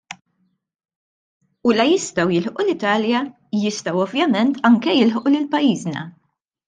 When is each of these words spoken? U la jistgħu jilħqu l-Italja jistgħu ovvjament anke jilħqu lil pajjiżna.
U 1.69 1.73
la 1.75 1.85
jistgħu 1.89 2.25
jilħqu 2.37 2.65
l-Italja 2.65 3.21
jistgħu 3.67 4.01
ovvjament 4.07 4.59
anke 4.71 4.97
jilħqu 5.01 5.35
lil 5.37 5.47
pajjiżna. 5.53 6.09